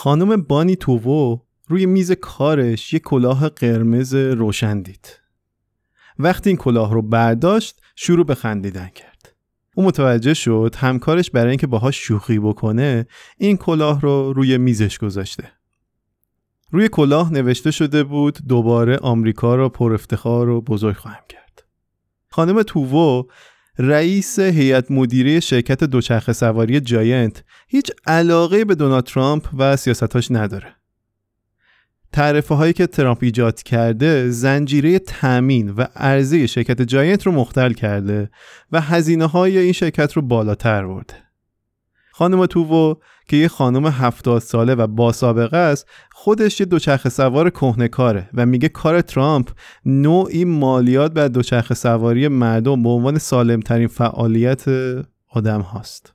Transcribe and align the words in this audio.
خانم 0.00 0.42
بانی 0.42 0.76
توو 0.76 1.40
روی 1.68 1.86
میز 1.86 2.12
کارش 2.12 2.92
یه 2.92 2.98
کلاه 2.98 3.48
قرمز 3.48 4.14
روشن 4.14 4.82
دید. 4.82 5.20
وقتی 6.18 6.50
این 6.50 6.56
کلاه 6.56 6.92
رو 6.92 7.02
برداشت 7.02 7.80
شروع 7.96 8.26
به 8.26 8.34
خندیدن 8.34 8.88
کرد. 8.88 9.34
او 9.74 9.84
متوجه 9.84 10.34
شد 10.34 10.74
همکارش 10.78 11.30
برای 11.30 11.48
اینکه 11.48 11.66
باهاش 11.66 11.96
شوخی 11.96 12.38
بکنه 12.38 13.06
این 13.38 13.56
کلاه 13.56 14.00
رو 14.00 14.32
روی 14.32 14.58
میزش 14.58 14.98
گذاشته. 14.98 15.52
روی 16.70 16.88
کلاه 16.88 17.32
نوشته 17.32 17.70
شده 17.70 18.04
بود 18.04 18.38
دوباره 18.48 18.96
آمریکا 18.96 19.54
را 19.54 19.68
پر 19.68 19.94
افتخار 19.94 20.48
و 20.48 20.60
بزرگ 20.60 20.96
خواهم 20.96 21.24
کرد. 21.28 21.64
خانم 22.30 22.62
توو 22.62 23.24
رئیس 23.78 24.38
هیئت 24.38 24.90
مدیره 24.90 25.40
شرکت 25.40 25.84
دوچرخه 25.84 26.32
سواری 26.32 26.80
جاینت 26.80 27.44
هیچ 27.68 27.90
علاقه 28.06 28.64
به 28.64 28.74
دونالد 28.74 29.04
ترامپ 29.04 29.48
و 29.58 29.76
سیاستاش 29.76 30.30
نداره. 30.30 30.74
تعرفه 32.12 32.54
هایی 32.54 32.72
که 32.72 32.86
ترامپ 32.86 33.18
ایجاد 33.22 33.62
کرده 33.62 34.30
زنجیره 34.30 34.98
تامین 34.98 35.70
و 35.70 35.86
عرضه 35.96 36.46
شرکت 36.46 36.82
جاینت 36.82 37.26
رو 37.26 37.32
مختل 37.32 37.72
کرده 37.72 38.30
و 38.72 38.80
هزینه 38.80 39.26
های 39.26 39.58
این 39.58 39.72
شرکت 39.72 40.12
رو 40.12 40.22
بالاتر 40.22 40.86
برده. 40.86 41.27
خانم 42.18 42.46
توو 42.46 42.94
که 43.28 43.36
یه 43.36 43.48
خانم 43.48 43.86
هفتاد 43.86 44.42
ساله 44.42 44.74
و 44.74 44.86
با 44.86 45.12
سابقه 45.12 45.56
است 45.56 45.86
خودش 46.12 46.60
یه 46.60 46.66
دوچرخه 46.66 47.08
سوار 47.08 47.50
کهنه 47.50 48.28
و 48.34 48.46
میگه 48.46 48.68
کار 48.68 49.00
ترامپ 49.00 49.50
نوعی 49.84 50.44
مالیات 50.44 51.12
بر 51.12 51.28
دوچرخه 51.28 51.74
سواری 51.74 52.28
مردم 52.28 52.82
به 52.82 52.88
عنوان 52.88 53.18
سالمترین 53.18 53.88
فعالیت 53.88 54.64
آدم 55.28 55.60
هاست. 55.60 56.14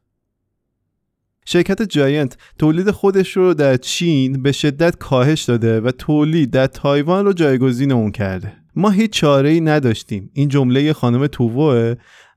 شرکت 1.45 1.81
Giant 1.81 2.38
تولید 2.59 2.91
خودش 2.91 3.38
رو 3.38 3.53
در 3.53 3.77
چین 3.77 4.44
به 4.44 4.52
شدت 4.52 4.95
کاهش 4.95 5.44
داده 5.44 5.81
و 5.81 5.92
تولید 5.92 6.52
در 6.52 6.67
تایوان 6.67 7.25
رو 7.25 7.33
جایگزین 7.33 7.92
اون 7.92 8.11
کرده. 8.11 8.53
ما 8.75 8.89
هیچ 8.89 9.11
چاره 9.11 9.49
ای 9.49 9.61
نداشتیم. 9.61 10.30
این 10.33 10.49
جمله 10.49 10.94
خانم 10.94 11.27
تووه 11.27 11.95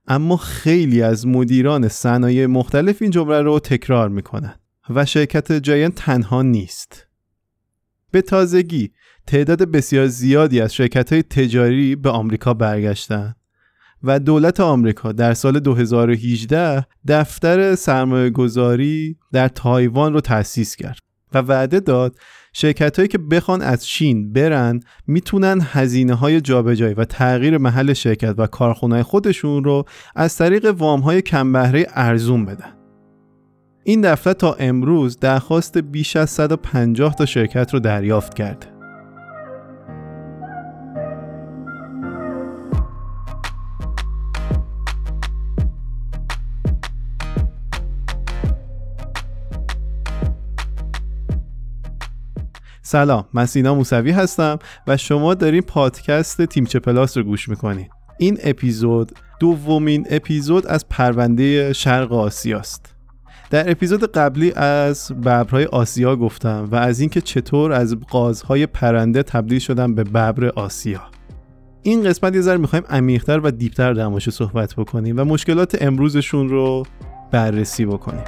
اما 0.09 0.37
خیلی 0.37 1.03
از 1.03 1.27
مدیران 1.27 1.89
صنایع 1.89 2.47
مختلف 2.47 3.03
این 3.03 3.11
جمله 3.11 3.43
رو 3.43 3.61
تکرار 3.61 4.09
می‌کنن 4.09 4.55
و 4.91 5.07
شرکت 5.07 5.53
Giant 5.53 5.95
تنها 5.95 6.43
نیست. 6.43 7.07
به 8.11 8.23
تازگی 8.23 8.91
تعداد 9.27 9.63
بسیار 9.63 10.07
زیادی 10.07 10.61
از 10.61 10.75
شرکت 10.75 11.13
های 11.13 11.23
تجاری 11.23 11.97
به 11.97 12.11
آمریکا 12.11 12.55
برگشتن 12.55 13.35
و 14.03 14.19
دولت 14.19 14.61
آمریکا 14.61 15.13
در 15.13 15.35
سال 15.35 15.61
2018 15.61 16.87
دفتر 17.09 17.75
سرمایه 17.75 18.31
گذاری 18.31 19.17
در 19.33 19.49
تایوان 19.49 20.13
رو 20.13 20.21
تأسیس 20.21 20.77
کرد 20.77 20.99
و 21.35 21.39
وعده 21.39 21.81
داد 21.81 22.19
شرکت 22.59 22.97
هایی 22.97 23.09
که 23.09 23.19
بخوان 23.19 23.63
از 23.63 23.87
چین 23.87 24.33
برن 24.33 24.81
می‌تونن 25.07 25.61
هزینه 25.63 26.15
های 26.15 26.41
جابجایی 26.41 26.95
و 26.95 27.05
تغییر 27.05 27.59
محل 27.59 27.93
شرکت 27.93 28.35
و 28.39 28.47
کارخونه 28.47 29.03
خودشون 29.03 29.65
رو 29.65 29.85
از 30.15 30.37
طریق 30.37 30.75
وام 30.79 31.01
های 31.01 31.23
کم 31.23 31.53
بهره 31.53 31.87
ارزون 31.95 32.45
بدن. 32.45 32.73
این 33.85 34.01
دفتر 34.01 34.33
تا 34.33 34.53
امروز 34.53 35.19
درخواست 35.19 35.79
بیش 35.79 36.17
از 36.17 36.31
150 36.31 37.15
تا 37.15 37.27
شرکت 37.27 37.75
رو 37.75 37.81
دریافت 37.81 38.35
کرده. 38.35 38.76
سلام 52.87 53.25
من 53.33 53.47
سینا 53.47 53.75
موسوی 53.75 54.11
هستم 54.11 54.59
و 54.87 54.97
شما 54.97 55.35
دارین 55.35 55.63
پادکست 55.63 56.43
تیمچه 56.43 56.79
پلاس 56.79 57.17
رو 57.17 57.23
گوش 57.23 57.49
می‌کنین. 57.49 57.87
این 58.19 58.39
اپیزود 58.43 59.13
دومین 59.41 60.07
اپیزود 60.11 60.67
از 60.67 60.89
پرونده 60.89 61.73
شرق 61.73 62.13
آسیاست. 62.13 62.95
در 63.51 63.71
اپیزود 63.71 64.13
قبلی 64.13 64.53
از 64.53 65.13
ببرهای 65.13 65.65
آسیا 65.65 66.17
گفتم 66.17 66.69
و 66.73 66.77
از 66.77 67.01
اینکه 67.01 67.21
چطور 67.21 67.73
از 67.73 67.97
قازهای 68.11 68.67
پرنده 68.67 69.23
تبدیل 69.23 69.59
شدن 69.59 69.95
به 69.95 70.05
ببر 70.05 70.49
آسیا. 70.49 71.03
این 71.83 72.05
قسمت 72.05 72.35
یه 72.35 72.41
ذره 72.41 72.59
می‌خوایم 72.59 72.85
عمیقتر 72.91 73.41
و 73.41 73.51
دیپتر 73.51 73.93
در 73.93 74.19
صحبت 74.19 74.75
بکنیم 74.75 75.19
و 75.19 75.25
مشکلات 75.25 75.83
امروزشون 75.83 76.49
رو 76.49 76.83
بررسی 77.31 77.87
بکنیم. 77.87 78.25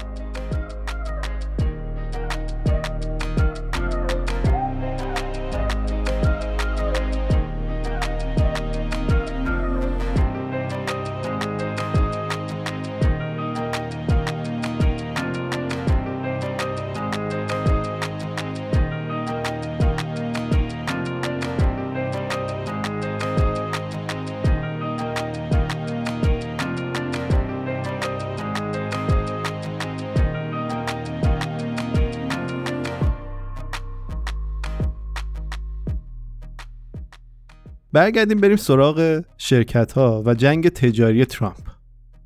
برگردیم 37.98 38.38
بریم 38.40 38.56
سراغ 38.56 39.22
شرکت 39.38 39.92
ها 39.92 40.22
و 40.26 40.34
جنگ 40.34 40.68
تجاری 40.68 41.24
ترامپ. 41.24 41.56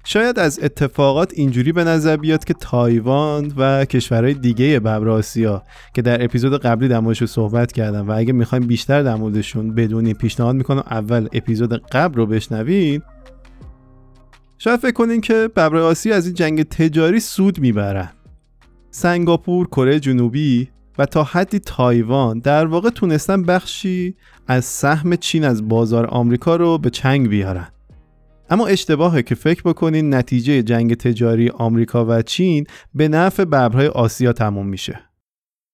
شاید 0.04 0.38
از 0.38 0.60
اتفاقات 0.62 1.32
اینجوری 1.34 1.72
به 1.72 1.84
نظر 1.84 2.16
بیاد 2.16 2.44
که 2.44 2.54
تایوان 2.54 3.52
و 3.56 3.84
کشورهای 3.84 4.34
دیگه 4.34 4.80
ببر 4.80 5.08
آسیا 5.08 5.62
که 5.94 6.02
در 6.02 6.24
اپیزود 6.24 6.60
قبلی 6.60 6.88
در 6.88 7.00
موردش 7.00 7.24
صحبت 7.24 7.72
کردم 7.72 8.08
و 8.08 8.12
اگه 8.16 8.32
می‌خوایم 8.32 8.66
بیشتر 8.66 9.02
در 9.02 9.14
موردشون 9.14 9.74
بدونیم 9.74 10.16
پیشنهاد 10.16 10.56
می‌کنم 10.56 10.82
اول 10.90 11.28
اپیزود 11.32 11.86
قبل 11.86 12.14
رو 12.14 12.26
بشنوین. 12.26 13.02
شاید 14.58 14.80
فکر 14.80 14.92
کنین 14.92 15.20
که 15.20 15.34
ببر 15.56 15.76
آسیا 15.76 16.16
از 16.16 16.26
این 16.26 16.34
جنگ 16.34 16.62
تجاری 16.62 17.20
سود 17.20 17.58
می‌برن. 17.58 18.10
سنگاپور، 18.90 19.66
کره 19.66 20.00
جنوبی 20.00 20.68
و 20.98 21.06
تا 21.06 21.25
حدی 21.25 21.58
تایوان 21.58 22.38
در 22.38 22.66
واقع 22.66 22.91
تونستن 22.91 23.42
بخشی 23.42 24.16
از 24.47 24.64
سهم 24.64 25.16
چین 25.16 25.44
از 25.44 25.69
بازار 25.69 26.06
آمریکا 26.06 26.56
رو 26.56 26.78
به 26.78 26.91
چنگ 26.91 27.28
بیارن. 27.28 27.69
اما 28.50 28.66
اشتباهه 28.66 29.22
که 29.22 29.34
فکر 29.34 29.62
بکنین 29.62 30.14
نتیجه 30.14 30.62
جنگ 30.62 30.94
تجاری 30.94 31.48
آمریکا 31.48 32.06
و 32.08 32.22
چین 32.22 32.66
به 32.94 33.08
نفع 33.08 33.44
ببرهای 33.44 33.86
آسیا 33.86 34.32
تموم 34.32 34.66
میشه. 34.66 35.00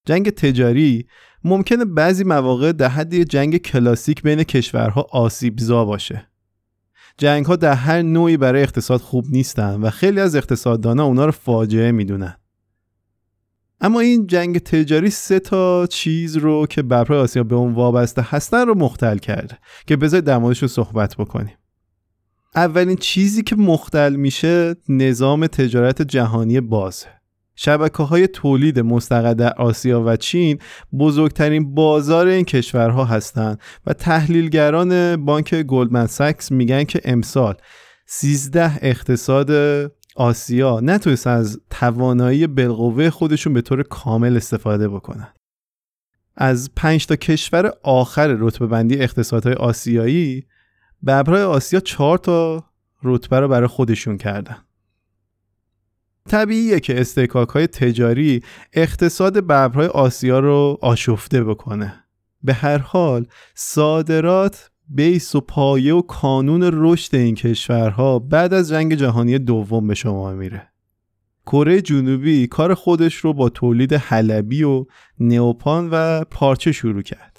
جنگ 0.07 0.31
تجاری 0.31 1.07
ممکنه 1.45 1.84
بعضی 1.84 2.25
مواقع 2.25 2.73
در 2.73 2.89
حد 2.89 3.23
جنگ 3.23 3.57
کلاسیک 3.57 4.23
بین 4.23 4.43
کشورها 4.43 5.07
آسیبزا 5.11 5.84
باشه. 5.84 6.28
جنگ 7.19 7.47
ها 7.47 7.57
در 7.57 7.75
هر 7.75 8.03
نوعی 8.03 8.37
برای 8.37 8.62
اقتصاد 8.62 9.01
خوب 9.01 9.25
نیستن 9.31 9.81
و 9.81 9.91
خیلی 9.91 10.21
از 10.21 10.37
اقتصاددانا 10.37 11.05
اونا 11.05 11.25
رو 11.25 11.33
فاجعه 11.33 11.93
می‌دونن. 11.93 12.37
اما 13.81 14.00
این 14.00 14.27
جنگ 14.27 14.59
تجاری 14.59 15.11
سه 15.11 15.41
تا 15.41 15.87
چیز 15.87 16.37
رو 16.37 16.66
که 16.66 16.83
ببرهای 16.83 17.19
آسیا 17.19 17.43
به 17.43 17.55
اون 17.55 17.75
وابسته 17.75 18.22
هستن 18.22 18.66
رو 18.66 18.75
مختل 18.75 19.19
کرده 19.19 19.59
که 19.87 19.97
بذارید 19.97 20.25
در 20.25 20.39
موردش 20.39 20.62
رو 20.62 20.69
صحبت 20.69 21.16
بکنیم. 21.16 21.55
اولین 22.55 22.97
چیزی 22.97 23.43
که 23.43 23.56
مختل 23.56 24.16
میشه 24.16 24.77
نظام 24.89 25.47
تجارت 25.47 26.03
جهانی 26.03 26.61
بازه 26.61 27.06
شبکه 27.61 28.03
های 28.03 28.27
تولید 28.27 28.80
مستقر 28.80 29.34
در 29.34 29.53
آسیا 29.53 30.03
و 30.07 30.16
چین 30.16 30.59
بزرگترین 30.98 31.75
بازار 31.75 32.27
این 32.27 32.45
کشورها 32.45 33.04
هستند 33.04 33.60
و 33.86 33.92
تحلیلگران 33.92 35.16
بانک 35.25 35.54
گلدمن 35.54 36.07
ساکس 36.07 36.53
میگن 36.53 36.84
که 36.84 37.01
امسال 37.04 37.54
13 38.07 38.78
اقتصاد 38.83 39.51
آسیا 40.18 40.80
نتونست 40.80 41.26
از 41.26 41.60
توانایی 41.70 42.47
بالقوه 42.47 43.10
خودشون 43.10 43.53
به 43.53 43.60
طور 43.60 43.82
کامل 43.82 44.36
استفاده 44.36 44.88
بکنن. 44.88 45.28
از 46.36 46.70
پنج 46.76 47.06
تا 47.06 47.16
کشور 47.16 47.72
آخر 47.82 48.36
رتبه 48.38 48.66
بندی 48.66 48.97
اقتصادهای 49.00 49.54
آسیایی 49.54 50.47
ببرهای 51.06 51.42
آسیا 51.42 51.80
چهار 51.80 52.18
تا 52.18 52.65
رتبه 53.03 53.41
رو 53.41 53.48
برای 53.48 53.66
خودشون 53.66 54.16
کردن. 54.16 54.56
طبیعیه 56.28 56.80
که 56.80 57.00
استحکاک 57.00 57.48
های 57.48 57.66
تجاری 57.66 58.42
اقتصاد 58.72 59.38
ببرهای 59.38 59.86
آسیا 59.86 60.38
رو 60.38 60.78
آشفته 60.82 61.44
بکنه. 61.44 62.04
به 62.42 62.54
هر 62.54 62.78
حال 62.78 63.26
صادرات 63.54 64.70
بیس 64.89 65.35
و 65.35 65.41
پایه 65.41 65.95
و 65.95 66.03
کانون 66.03 66.71
رشد 66.73 67.15
این 67.15 67.35
کشورها 67.35 68.19
بعد 68.19 68.55
از 68.55 68.69
جنگ 68.69 68.95
جهانی 68.95 69.39
دوم 69.39 69.87
به 69.87 69.95
شما 69.95 70.33
میره 70.33 70.69
کره 71.47 71.83
جنوبی 71.83 72.47
کار 72.47 72.75
خودش 72.75 73.15
رو 73.15 73.33
با 73.33 73.49
تولید 73.49 73.93
حلبی 73.93 74.63
و 74.63 74.87
نئوپان 75.21 75.89
و 75.93 76.25
پارچه 76.25 76.73
شروع 76.73 77.03
کرد. 77.03 77.38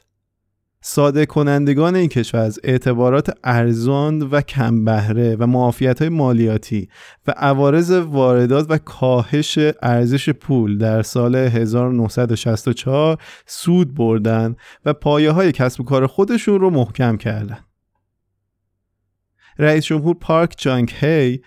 ساده 0.82 1.26
کنندگان 1.26 1.96
این 1.96 2.10
کشور 2.10 2.40
از 2.40 2.60
اعتبارات 2.64 3.38
ارزان 3.44 4.22
و 4.22 4.42
کم 4.42 4.86
بهره 4.86 5.36
و 5.36 5.48
معافیت 5.48 6.00
های 6.00 6.10
مالیاتی 6.10 6.90
و 7.28 7.32
عوارض 7.32 7.92
واردات 7.92 8.66
و 8.70 8.78
کاهش 8.78 9.60
ارزش 9.82 10.30
پول 10.30 10.78
در 10.78 11.02
سال 11.02 11.36
1964 11.36 13.18
سود 13.46 13.94
بردن 13.94 14.56
و 14.86 14.94
پایه 14.94 15.32
های 15.32 15.52
کسب 15.52 15.82
و 15.82 15.84
کار 15.84 16.08
خودشون 16.08 16.60
رو 16.60 16.70
محکم 16.70 17.18
کردن. 17.18 17.60
رئیس 19.60 19.86
جمهور 19.86 20.16
پارک 20.16 20.56
جانگ 20.58 20.94
هی 21.00 21.42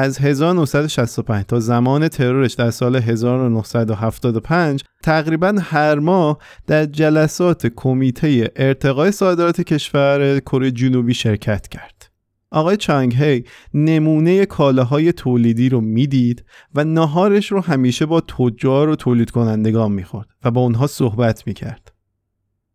از 0.00 0.18
1965 0.18 1.44
تا 1.44 1.60
زمان 1.60 2.08
ترورش 2.08 2.54
در 2.54 2.70
سال 2.70 2.96
1975 2.96 4.84
تقریبا 5.02 5.54
هر 5.62 5.98
ماه 5.98 6.38
در 6.66 6.84
جلسات 6.84 7.66
کمیته 7.66 8.50
ارتقای 8.56 9.12
صادرات 9.12 9.60
کشور 9.60 10.40
کره 10.40 10.70
جنوبی 10.70 11.14
شرکت 11.14 11.68
کرد. 11.68 12.10
آقای 12.50 12.76
چانگ 12.76 13.14
هی 13.14 13.44
نمونه 13.74 14.46
کالاهای 14.46 15.12
تولیدی 15.12 15.68
رو 15.68 15.80
می‌دید 15.80 16.44
و 16.74 16.84
ناهارش 16.84 17.52
رو 17.52 17.60
همیشه 17.60 18.06
با 18.06 18.20
تجار 18.20 18.88
و 18.88 18.96
تولید 18.96 19.30
کنندگان 19.30 19.92
می‌خورد 19.92 20.28
و 20.44 20.50
با 20.50 20.60
اونها 20.60 20.86
صحبت 20.86 21.46
می‌کرد. 21.46 21.92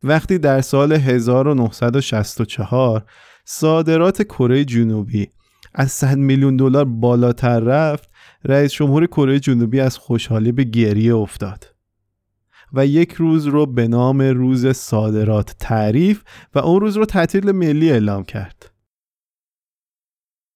وقتی 0.04 0.38
در 0.38 0.62
سال 0.62 0.94
1964 0.94 3.06
صادرات 3.46 4.24
کره 4.24 4.66
جنوبی 4.66 5.30
از 5.74 5.92
100 5.92 6.18
میلیون 6.18 6.58
دلار 6.58 6.86
بالاتر 6.86 7.60
رفت 7.60 8.10
رئیس 8.44 8.72
جمهور 8.72 9.06
کره 9.06 9.40
جنوبی 9.40 9.80
از 9.80 9.98
خوشحالی 9.98 10.52
به 10.52 10.64
گریه 10.64 11.16
افتاد 11.16 11.76
و 12.74 12.86
یک 12.86 13.14
روز 13.14 13.46
رو 13.46 13.66
به 13.66 13.88
نام 13.88 14.22
روز 14.22 14.68
صادرات 14.68 15.56
تعریف 15.60 16.24
و 16.56 16.60
اون 16.60 16.82
روز 16.82 16.98
رو 16.98 17.06
تعطیل 17.06 17.52
ملی 17.52 17.92
اعلام 17.92 18.24
کرد 18.24 18.74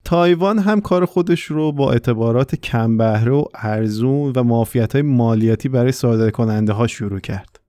تایوان 0.07 0.59
هم 0.59 0.81
کار 0.81 1.05
خودش 1.05 1.43
رو 1.43 1.71
با 1.71 1.91
اعتبارات 1.91 2.55
کم 2.55 2.97
بهره 2.97 3.31
و 3.31 3.43
ارزون 3.55 4.33
و 4.35 4.43
معافیت 4.43 4.93
های 4.93 5.01
مالیاتی 5.01 5.69
برای 5.69 5.91
صادر 5.91 6.29
کننده 6.29 6.73
ها 6.73 6.87
شروع 6.87 7.19
کرد. 7.19 7.59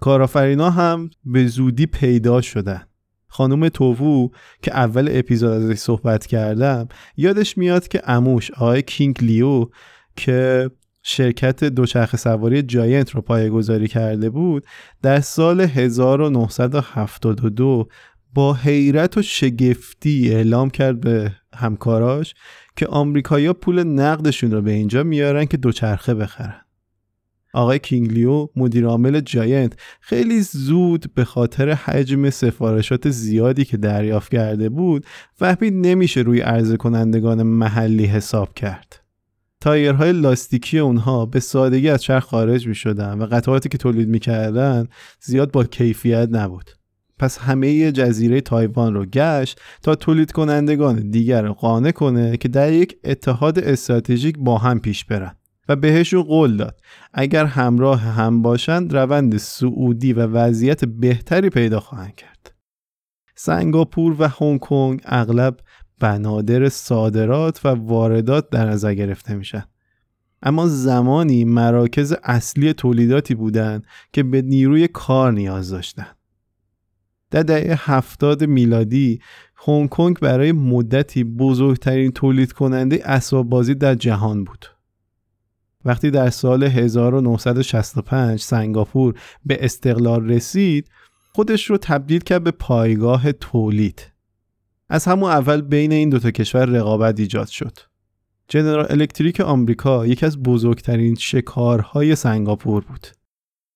کارآفرینا 0.00 0.70
هم 0.70 1.10
به 1.24 1.46
زودی 1.46 1.86
پیدا 1.86 2.40
شدن. 2.40 2.82
خانم 3.34 3.68
تووو 3.68 4.28
که 4.62 4.74
اول 4.74 5.08
اپیزود 5.12 5.50
ازش 5.50 5.78
صحبت 5.78 6.26
کردم 6.26 6.88
یادش 7.16 7.58
میاد 7.58 7.88
که 7.88 8.02
اموش 8.06 8.50
آقای 8.50 8.82
کینگ 8.82 9.24
لیو 9.24 9.66
که 10.16 10.70
شرکت 11.02 11.64
دوچرخه 11.64 12.16
سواری 12.16 12.62
جاینت 12.62 13.10
رو 13.10 13.20
پایگذاری 13.20 13.88
کرده 13.88 14.30
بود 14.30 14.66
در 15.02 15.20
سال 15.20 15.60
1972 15.60 17.88
با 18.34 18.54
حیرت 18.54 19.16
و 19.16 19.22
شگفتی 19.22 20.34
اعلام 20.34 20.70
کرد 20.70 21.00
به 21.00 21.32
همکاراش 21.54 22.34
که 22.76 22.86
آمریکایی‌ها 22.86 23.52
پول 23.52 23.82
نقدشون 23.82 24.50
رو 24.50 24.62
به 24.62 24.70
اینجا 24.70 25.02
میارن 25.02 25.44
که 25.44 25.56
دوچرخه 25.56 26.14
بخرن. 26.14 26.63
آقای 27.54 27.78
کینگلیو 27.78 28.48
مدیر 28.56 28.86
عامل 28.86 29.20
Giant 29.20 29.72
خیلی 30.00 30.40
زود 30.40 31.14
به 31.14 31.24
خاطر 31.24 31.70
حجم 31.70 32.30
سفارشات 32.30 33.10
زیادی 33.10 33.64
که 33.64 33.76
دریافت 33.76 34.32
کرده 34.32 34.68
بود 34.68 35.06
فهمید 35.34 35.74
نمیشه 35.74 36.20
روی 36.20 36.40
عرضه 36.40 36.76
کنندگان 36.76 37.42
محلی 37.42 38.04
حساب 38.04 38.54
کرد. 38.54 39.00
تایرهای 39.60 40.12
لاستیکی 40.12 40.78
اونها 40.78 41.26
به 41.26 41.40
سادگی 41.40 41.88
از 41.88 42.02
چرخ 42.02 42.24
خارج 42.24 42.68
می 42.68 42.74
شدن 42.74 43.18
و 43.18 43.26
قطعاتی 43.26 43.68
که 43.68 43.78
تولید 43.78 44.08
می‌کردن 44.08 44.88
زیاد 45.20 45.50
با 45.50 45.64
کیفیت 45.64 46.28
نبود. 46.30 46.70
پس 47.18 47.38
همه 47.38 47.92
جزیره 47.92 48.40
تایوان 48.40 48.94
رو 48.94 49.04
گشت 49.06 49.60
تا 49.82 49.94
تولید 49.94 50.32
کنندگان 50.32 51.10
دیگر 51.10 51.48
قانع 51.48 51.90
کنه 51.90 52.36
که 52.36 52.48
در 52.48 52.72
یک 52.72 52.96
اتحاد 53.04 53.58
استراتژیک 53.58 54.38
با 54.38 54.58
هم 54.58 54.80
پیش 54.80 55.04
برن. 55.04 55.36
و 55.68 55.76
بهشون 55.76 56.22
قول 56.22 56.56
داد 56.56 56.80
اگر 57.12 57.44
همراه 57.44 58.00
هم 58.00 58.42
باشند 58.42 58.96
روند 58.96 59.36
سعودی 59.36 60.12
و 60.12 60.26
وضعیت 60.26 60.84
بهتری 60.84 61.50
پیدا 61.50 61.80
خواهند 61.80 62.14
کرد. 62.14 62.54
سنگاپور 63.34 64.16
و 64.18 64.28
هنگ 64.28 64.60
کنگ 64.60 65.00
اغلب 65.04 65.56
بنادر 66.00 66.68
صادرات 66.68 67.60
و 67.64 67.68
واردات 67.68 68.50
در 68.50 68.66
نظر 68.66 68.94
گرفته 68.94 69.34
میشن. 69.34 69.64
اما 70.42 70.66
زمانی 70.66 71.44
مراکز 71.44 72.14
اصلی 72.22 72.72
تولیداتی 72.72 73.34
بودند 73.34 73.86
که 74.12 74.22
به 74.22 74.42
نیروی 74.42 74.88
کار 74.88 75.32
نیاز 75.32 75.70
داشتند. 75.70 76.16
در 77.30 77.42
دهه 77.42 77.92
هفتاد 77.92 78.44
میلادی 78.44 79.20
هنگ 79.66 79.88
کنگ 79.88 80.18
برای 80.18 80.52
مدتی 80.52 81.24
بزرگترین 81.24 82.12
تولید 82.12 82.52
کننده 82.52 83.00
اسباب 83.04 83.48
بازی 83.48 83.74
در 83.74 83.94
جهان 83.94 84.44
بود. 84.44 84.73
وقتی 85.84 86.10
در 86.10 86.30
سال 86.30 86.64
1965 86.64 88.40
سنگاپور 88.40 89.14
به 89.44 89.64
استقلال 89.64 90.28
رسید 90.28 90.88
خودش 91.32 91.70
رو 91.70 91.78
تبدیل 91.78 92.20
کرد 92.20 92.44
به 92.44 92.50
پایگاه 92.50 93.32
تولید. 93.32 94.12
از 94.88 95.04
همون 95.04 95.30
اول 95.30 95.60
بین 95.60 95.92
این 95.92 96.10
دوتا 96.10 96.30
کشور 96.30 96.64
رقابت 96.64 97.20
ایجاد 97.20 97.48
شد. 97.48 97.78
جنرال 98.48 98.86
الکتریک 98.90 99.40
آمریکا 99.40 100.06
یکی 100.06 100.26
از 100.26 100.42
بزرگترین 100.42 101.14
شکارهای 101.14 102.16
سنگاپور 102.16 102.84
بود. 102.84 103.06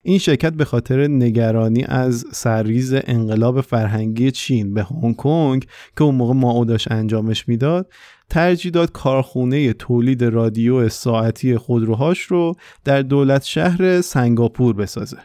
این 0.08 0.18
شرکت 0.18 0.52
به 0.52 0.64
خاطر 0.64 1.06
نگرانی 1.08 1.84
از 1.84 2.24
سرریز 2.32 2.94
انقلاب 2.94 3.60
فرهنگی 3.60 4.30
چین 4.30 4.74
به 4.74 4.84
هنگ 4.84 5.16
کنگ 5.16 5.66
که 5.96 6.04
اون 6.04 6.14
موقع 6.14 6.34
ماو 6.34 6.64
داشت 6.64 6.92
انجامش 6.92 7.48
می‌داد 7.48 7.92
ترجیح 8.30 8.72
داد 8.72 8.92
کارخونه 8.92 9.72
تولید 9.72 10.24
رادیو 10.24 10.88
ساعتی 10.88 11.56
خودروهاش 11.56 12.20
رو 12.20 12.54
در 12.84 13.02
دولت 13.02 13.44
شهر 13.44 14.00
سنگاپور 14.00 14.74
بسازه. 14.74 15.18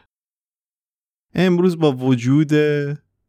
امروز 1.36 1.80
با 1.80 1.92
وجود 1.92 2.54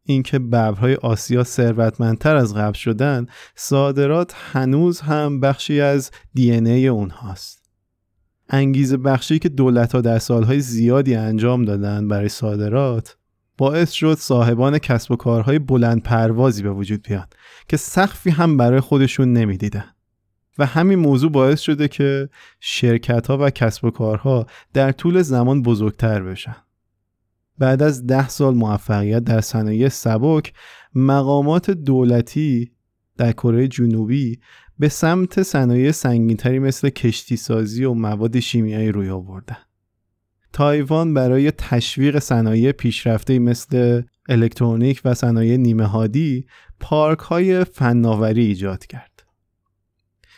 اینکه 0.02 0.38
ببرهای 0.38 0.94
آسیا 0.94 1.44
ثروتمندتر 1.44 2.36
از 2.36 2.54
قبل 2.54 2.78
شدن 2.78 3.26
صادرات 3.54 4.34
هنوز 4.52 5.00
هم 5.00 5.40
بخشی 5.40 5.80
از 5.80 6.10
دی 6.34 6.52
ای 6.52 6.88
اونهاست. 6.88 7.63
انگیزه 8.48 8.96
بخشی 8.96 9.38
که 9.38 9.48
دولت 9.48 9.94
ها 9.94 10.00
در 10.00 10.18
سالهای 10.18 10.60
زیادی 10.60 11.14
انجام 11.14 11.64
دادن 11.64 12.08
برای 12.08 12.28
صادرات 12.28 13.16
باعث 13.58 13.90
شد 13.90 14.14
صاحبان 14.14 14.78
کسب 14.78 15.12
و 15.12 15.16
کارهای 15.16 15.58
بلند 15.58 16.02
پروازی 16.02 16.62
به 16.62 16.70
وجود 16.70 17.02
بیان 17.02 17.26
که 17.68 17.76
سخفی 17.76 18.30
هم 18.30 18.56
برای 18.56 18.80
خودشون 18.80 19.32
نمی‌دیدن. 19.32 19.84
و 20.58 20.66
همین 20.66 20.98
موضوع 20.98 21.30
باعث 21.30 21.60
شده 21.60 21.88
که 21.88 22.28
شرکت 22.60 23.26
ها 23.26 23.38
و 23.40 23.50
کسب 23.50 23.84
و 23.84 23.90
کارها 23.90 24.46
در 24.72 24.92
طول 24.92 25.22
زمان 25.22 25.62
بزرگتر 25.62 26.22
بشن. 26.22 26.56
بعد 27.58 27.82
از 27.82 28.06
ده 28.06 28.28
سال 28.28 28.54
موفقیت 28.54 29.24
در 29.24 29.40
صنایع 29.40 29.88
سبک 29.88 30.52
مقامات 30.94 31.70
دولتی 31.70 32.72
در 33.16 33.32
کره 33.32 33.68
جنوبی 33.68 34.40
به 34.78 34.88
سمت 34.88 35.42
صنایع 35.42 35.90
سنگینتری 35.90 36.58
مثل 36.58 36.88
کشتی 36.88 37.36
سازی 37.36 37.84
و 37.84 37.94
مواد 37.94 38.40
شیمیایی 38.40 38.92
روی 38.92 39.10
آوردن 39.10 39.56
تایوان 40.52 41.14
برای 41.14 41.50
تشویق 41.50 42.18
صنایع 42.18 42.72
پیشرفته 42.72 43.38
مثل 43.38 44.02
الکترونیک 44.28 45.00
و 45.04 45.14
صنایع 45.14 45.56
نیمه 45.56 45.84
هادی 45.84 46.46
پارک 46.80 47.18
های 47.18 47.64
فناوری 47.64 48.44
ایجاد 48.44 48.86
کرد. 48.86 49.24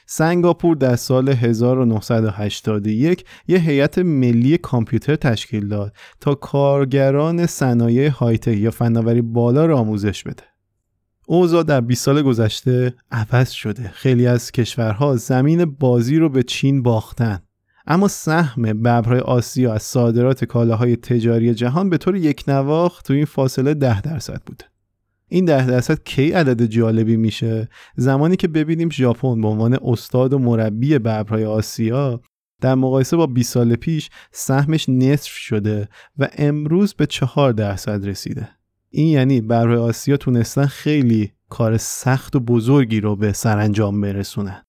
سنگاپور 0.06 0.76
در 0.76 0.96
سال 0.96 1.28
1981 1.28 3.24
یه 3.48 3.58
هیئت 3.58 3.98
ملی 3.98 4.58
کامپیوتر 4.58 5.16
تشکیل 5.16 5.68
داد 5.68 5.96
تا 6.20 6.34
کارگران 6.34 7.46
صنایع 7.46 8.10
هایتک 8.10 8.56
یا 8.56 8.70
فناوری 8.70 9.22
بالا 9.22 9.66
را 9.66 9.78
آموزش 9.78 10.22
بده. 10.22 10.55
اوضاع 11.26 11.62
در 11.62 11.80
20 11.80 12.04
سال 12.04 12.22
گذشته 12.22 12.94
عوض 13.10 13.50
شده. 13.50 13.88
خیلی 13.88 14.26
از 14.26 14.52
کشورها 14.52 15.16
زمین 15.16 15.64
بازی 15.64 16.18
رو 16.18 16.28
به 16.28 16.42
چین 16.42 16.82
باختن. 16.82 17.38
اما 17.86 18.08
سهم 18.08 18.62
ببرهای 18.62 19.18
آسیا 19.18 19.74
از 19.74 19.82
صادرات 19.82 20.44
کالاهای 20.44 20.96
تجاری 20.96 21.54
جهان 21.54 21.90
به 21.90 21.98
طور 21.98 22.16
یک 22.16 22.44
نواخت 22.48 23.06
تو 23.06 23.12
این 23.12 23.24
فاصله 23.24 23.74
ده 23.74 24.00
درصد 24.00 24.42
بوده 24.46 24.64
این 25.28 25.44
ده 25.44 25.66
درصد 25.66 26.02
کی 26.04 26.32
عدد 26.32 26.66
جالبی 26.66 27.16
میشه 27.16 27.68
زمانی 27.96 28.36
که 28.36 28.48
ببینیم 28.48 28.90
ژاپن 28.90 29.40
به 29.40 29.48
عنوان 29.48 29.78
استاد 29.82 30.32
و 30.32 30.38
مربی 30.38 30.98
ببرهای 30.98 31.44
آسیا 31.44 32.20
در 32.60 32.74
مقایسه 32.74 33.16
با 33.16 33.26
20 33.26 33.52
سال 33.52 33.76
پیش 33.76 34.10
سهمش 34.32 34.88
نصف 34.88 35.30
شده 35.30 35.88
و 36.18 36.28
امروز 36.38 36.94
به 36.94 37.06
چهار 37.06 37.52
درصد 37.52 38.06
رسیده 38.08 38.48
این 38.96 39.08
یعنی 39.08 39.40
ببرهای 39.40 39.76
آسیا 39.76 40.16
تونستن 40.16 40.66
خیلی 40.66 41.32
کار 41.48 41.76
سخت 41.76 42.36
و 42.36 42.40
بزرگی 42.40 43.00
رو 43.00 43.16
به 43.16 43.32
سرانجام 43.32 44.00
برسونن. 44.00 44.62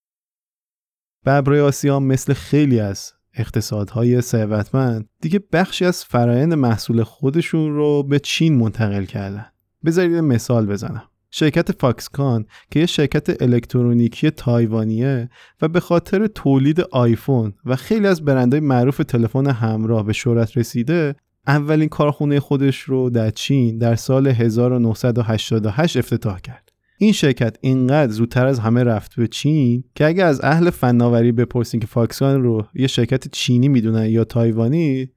ببرای 1.26 1.60
آسیا 1.60 2.00
مثل 2.00 2.34
خیلی 2.34 2.80
از 2.80 3.14
اقتصادهای 3.34 4.22
ثروتمند 4.22 5.10
دیگه 5.22 5.40
بخشی 5.54 5.86
از 5.86 6.06
فرایند 6.06 6.54
محصول 6.54 7.04
خودشون 7.04 7.76
رو 7.76 8.04
به 8.04 8.20
چین 8.20 8.56
منتقل 8.56 9.06
کردن. 9.06 9.46
بذارید 9.86 10.16
مثال 10.16 10.66
بزنم. 10.66 11.04
شرکت 11.32 11.72
Foxconn 11.72 12.46
که 12.72 12.80
یه 12.80 12.86
شرکت 12.86 13.42
الکترونیکی 13.42 14.32
تایوانیه 14.32 15.30
و 15.62 15.68
به 15.68 15.80
خاطر 15.80 16.28
تولید 16.28 16.82
آیفون 16.82 17.54
و 17.66 17.76
خیلی 17.76 18.08
از 18.08 18.26
برندهای 18.26 18.60
معروف 18.60 18.98
تلفن 18.98 19.48
همراه 19.48 20.06
به 20.06 20.14
شهرت 20.14 20.58
رسیده 20.58 21.16
اولین 21.48 21.90
کارخونه 21.90 22.40
خودش 22.40 22.80
رو 22.80 23.10
در 23.10 23.30
چین 23.30 23.78
در 23.78 23.96
سال 23.96 24.28
1988 24.28 25.98
افتتاح 25.98 26.40
کرد. 26.40 26.72
این 26.98 27.12
شرکت 27.12 27.58
اینقدر 27.62 28.12
زودتر 28.12 28.46
از 28.46 28.60
همه 28.60 28.84
رفت 28.84 29.16
به 29.16 29.28
چین 29.28 29.84
که 29.96 30.06
اگه 30.06 30.24
از 30.24 30.42
اهل 30.44 30.70
فناوری 30.70 31.32
بپرسین 31.32 31.80
که 31.80 31.88
Foxconn 31.88 32.44
رو 32.44 32.66
یه 32.74 32.88
شرکت 32.88 33.28
چینی 33.32 33.68
می‌دونن 33.68 34.06
یا 34.06 34.24
تایوانی 34.24 35.10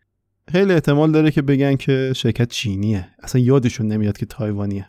خیلی 0.49 0.73
احتمال 0.73 1.13
داره 1.13 1.31
که 1.31 1.43
بگن 1.43 1.77
که 1.77 2.13
شرکت 2.17 2.49
چینیه 2.49 3.09
اصلا 3.23 3.41
یادشون 3.41 3.87
نمیاد 3.87 4.19
که 4.19 4.27
تایوانیه 4.27 4.87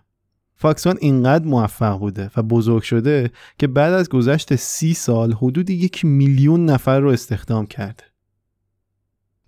فاکسکان 0.55 0.97
اینقدر 1.01 1.45
موفق 1.45 1.99
بوده 1.99 2.31
و 2.37 2.43
بزرگ 2.43 2.81
شده 2.81 3.31
که 3.59 3.67
بعد 3.67 3.93
از 3.93 4.09
گذشت 4.09 4.55
سی 4.55 4.93
سال 4.93 5.33
حدود 5.33 5.69
یک 5.69 6.05
میلیون 6.05 6.65
نفر 6.65 6.99
رو 6.99 7.09
استخدام 7.09 7.65
کرده. 7.65 8.03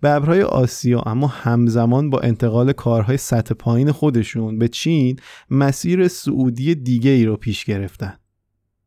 ببرهای 0.04 0.42
آسیا 0.42 1.00
اما 1.00 1.26
همزمان 1.26 2.10
با 2.10 2.20
انتقال 2.20 2.72
کارهای 2.72 3.16
سطح 3.16 3.54
پایین 3.54 3.92
خودشون 3.92 4.58
به 4.58 4.68
چین 4.68 5.16
مسیر 5.50 6.08
سعودی 6.08 6.74
دیگه 6.74 7.10
ای 7.10 7.24
رو 7.24 7.36
پیش 7.36 7.64
گرفتن. 7.64 8.14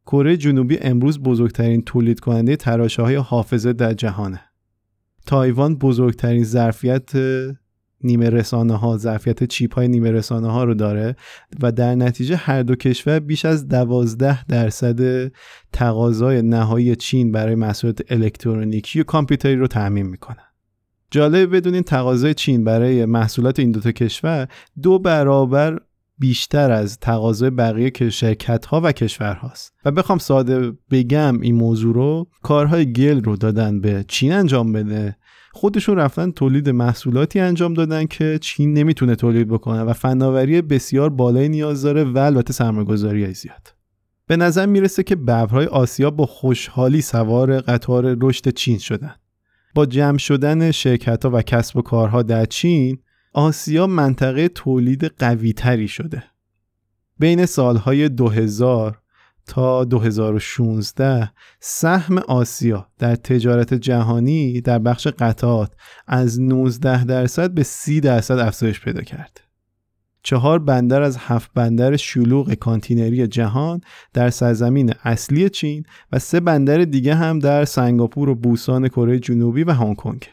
کره 0.05 0.37
جنوبی 0.37 0.77
امروز 0.81 1.19
بزرگترین 1.19 1.81
تولید 1.81 2.19
کننده 2.19 2.55
تراشه 2.55 3.01
های 3.01 3.15
حافظه 3.15 3.73
در 3.73 3.93
جهانه. 3.93 4.41
تایوان 5.25 5.75
بزرگترین 5.75 6.43
ظرفیت 6.43 7.11
نیمه 8.03 8.29
رسانه 8.29 8.75
ها 8.75 8.97
ظرفیت 8.97 9.43
چیپ 9.43 9.75
های 9.75 9.87
نیمه 9.87 10.11
رسانه 10.11 10.51
ها 10.51 10.63
رو 10.63 10.73
داره 10.73 11.15
و 11.61 11.71
در 11.71 11.95
نتیجه 11.95 12.35
هر 12.35 12.63
دو 12.63 12.75
کشور 12.75 13.19
بیش 13.19 13.45
از 13.45 13.67
دوازده 13.67 14.45
درصد 14.45 15.31
تقاضای 15.73 16.41
نهایی 16.41 16.95
چین 16.95 17.31
برای 17.31 17.55
محصولات 17.55 18.01
الکترونیکی 18.09 19.01
و 19.01 19.03
کامپیوتری 19.03 19.55
رو 19.55 19.67
تعمین 19.67 20.05
می‌کنن 20.05 20.46
جالب 21.11 21.55
بدونین 21.55 21.83
تقاضای 21.83 22.33
چین 22.33 22.63
برای 22.63 23.05
محصولات 23.05 23.59
این 23.59 23.71
دوتا 23.71 23.91
کشور 23.91 24.47
دو 24.81 24.99
برابر 24.99 25.79
بیشتر 26.19 26.71
از 26.71 26.99
تقاضای 26.99 27.49
بقیه 27.49 28.09
شرکت 28.09 28.65
ها 28.65 28.81
و 28.83 28.91
کشورهاست. 28.91 29.73
و 29.85 29.91
بخوام 29.91 30.17
ساده 30.17 30.73
بگم 30.91 31.41
این 31.41 31.55
موضوع 31.55 31.95
رو 31.95 32.27
کارهای 32.43 32.93
گل 32.93 33.23
رو 33.23 33.35
دادن 33.35 33.81
به 33.81 34.05
چین 34.07 34.33
انجام 34.33 34.71
بده. 34.73 35.17
خودشون 35.53 35.97
رفتن 35.97 36.31
تولید 36.31 36.69
محصولاتی 36.69 37.39
انجام 37.39 37.73
دادن 37.73 38.05
که 38.05 38.39
چین 38.41 38.73
نمی‌تونه 38.73 39.15
تولید 39.15 39.47
بکنه 39.47 39.81
و 39.81 39.93
فناوری 39.93 40.61
بسیار 40.61 41.09
بالایی 41.09 41.49
نیاز 41.49 41.81
داره 41.81 42.03
و 42.03 42.17
البته 42.17 42.53
سرمایه‌گذاری 42.53 43.33
زیاد. 43.33 43.73
به 44.27 44.37
نظر 44.37 44.65
می‌رسه 44.65 45.03
که 45.03 45.15
ببرهای 45.15 45.65
آسیا 45.65 46.11
با 46.11 46.25
خوشحالی 46.25 47.01
سوار 47.01 47.59
قطار 47.59 48.17
رشد 48.21 48.49
چین 48.49 48.77
شدن. 48.77 49.15
با 49.75 49.85
جمع 49.85 50.17
شدن 50.17 50.71
شرکت 50.71 51.25
ها 51.25 51.31
و 51.33 51.41
کسب 51.41 51.77
و 51.77 51.81
کارها 51.81 52.23
در 52.23 52.45
چین 52.45 52.97
آسیا 53.33 53.87
منطقه 53.87 54.47
تولید 54.47 55.05
قوی 55.05 55.53
تری 55.53 55.87
شده 55.87 56.23
بین 57.19 57.45
سالهای 57.45 58.09
2000 58.09 59.01
تا 59.47 59.83
2016 59.83 61.31
سهم 61.59 62.17
آسیا 62.17 62.87
در 62.99 63.15
تجارت 63.15 63.73
جهانی 63.73 64.61
در 64.61 64.79
بخش 64.79 65.07
قطعات 65.07 65.71
از 66.07 66.41
19 66.41 67.03
درصد 67.03 67.51
به 67.51 67.63
30 67.63 67.99
درصد 67.99 68.39
افزایش 68.39 68.79
پیدا 68.79 69.01
کرد. 69.01 69.46
چهار 70.27 70.59
بندر 70.59 71.01
از 71.01 71.17
هفت 71.17 71.51
بندر 71.53 71.95
شلوغ 71.95 72.53
کانتینری 72.53 73.27
جهان 73.27 73.81
در 74.13 74.29
سرزمین 74.29 74.93
اصلی 75.03 75.49
چین 75.49 75.83
و 76.11 76.19
سه 76.19 76.39
بندر 76.39 76.77
دیگه 76.77 77.15
هم 77.15 77.39
در 77.39 77.65
سنگاپور 77.65 78.29
و 78.29 78.35
بوسان 78.35 78.87
کره 78.87 79.19
جنوبی 79.19 79.63
و 79.63 79.71
هنگ 79.71 79.95
کنگ. 79.95 80.23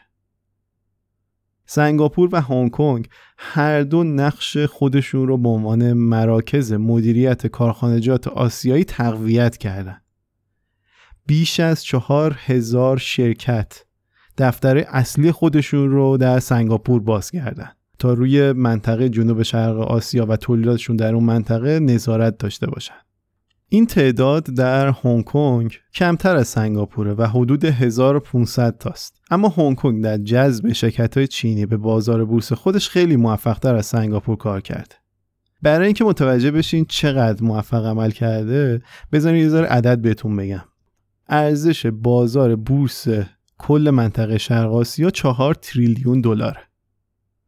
سنگاپور 1.65 2.29
و 2.31 2.41
هنگ 2.41 2.71
کنگ 2.71 3.07
هر 3.37 3.81
دو 3.81 4.03
نقش 4.03 4.57
خودشون 4.57 5.27
رو 5.27 5.37
به 5.37 5.49
عنوان 5.49 5.93
مراکز 5.93 6.73
مدیریت 6.73 7.47
کارخانجات 7.47 8.27
آسیایی 8.27 8.83
تقویت 8.83 9.57
کردند. 9.57 10.01
بیش 11.25 11.59
از 11.59 11.83
چهار 11.83 12.39
هزار 12.45 12.97
شرکت 12.97 13.85
دفتر 14.37 14.77
اصلی 14.77 15.31
خودشون 15.31 15.89
رو 15.89 16.17
در 16.17 16.39
سنگاپور 16.39 17.01
باز 17.01 17.31
کردن 17.31 17.71
تا 17.99 18.13
روی 18.13 18.51
منطقه 18.51 19.09
جنوب 19.09 19.43
شرق 19.43 19.77
آسیا 19.79 20.25
و 20.25 20.37
تولیداتشون 20.37 20.95
در 20.95 21.15
اون 21.15 21.23
منطقه 21.23 21.79
نظارت 21.79 22.37
داشته 22.37 22.67
باشن. 22.67 22.95
این 23.69 23.85
تعداد 23.85 24.43
در 24.43 24.87
هنگ 24.87 25.23
کنگ 25.23 25.77
کمتر 25.93 26.35
از 26.35 26.47
سنگاپوره 26.47 27.13
و 27.13 27.23
حدود 27.27 27.65
1500 27.65 28.77
تاست. 28.77 29.21
اما 29.31 29.53
هنگ 29.57 29.75
کنگ 29.75 30.03
در 30.03 30.17
جذب 30.17 30.71
شرکت 30.71 31.17
های 31.17 31.27
چینی 31.27 31.65
به 31.65 31.77
بازار 31.77 32.25
بورس 32.25 32.53
خودش 32.53 32.89
خیلی 32.89 33.15
موفقتر 33.15 33.75
از 33.75 33.85
سنگاپور 33.85 34.35
کار 34.35 34.61
کرد. 34.61 34.95
برای 35.61 35.85
اینکه 35.85 36.03
متوجه 36.03 36.51
بشین 36.51 36.85
چقدر 36.89 37.43
موفق 37.43 37.85
عمل 37.85 38.11
کرده 38.11 38.81
بذارید 39.11 39.43
یه 39.43 39.49
ذره 39.49 39.67
عدد 39.67 40.01
بهتون 40.01 40.35
بگم. 40.35 40.63
ارزش 41.29 41.85
بازار 41.85 42.55
بورس 42.55 43.07
کل 43.57 43.89
منطقه 43.93 44.37
شرق 44.37 44.73
آسیا 44.73 45.09
4 45.09 45.53
تریلیون 45.53 46.21
دلار 46.21 46.57